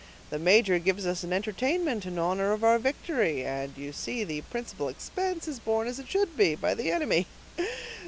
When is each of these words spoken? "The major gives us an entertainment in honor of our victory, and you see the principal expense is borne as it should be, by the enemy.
"The 0.31 0.39
major 0.39 0.79
gives 0.79 1.05
us 1.05 1.23
an 1.23 1.31
entertainment 1.31 2.07
in 2.07 2.17
honor 2.17 2.53
of 2.53 2.63
our 2.63 2.79
victory, 2.79 3.45
and 3.45 3.77
you 3.77 3.91
see 3.93 4.23
the 4.23 4.41
principal 4.41 4.89
expense 4.89 5.47
is 5.47 5.59
borne 5.59 5.87
as 5.87 5.99
it 5.99 6.09
should 6.09 6.35
be, 6.35 6.55
by 6.55 6.73
the 6.73 6.89
enemy. 6.91 7.27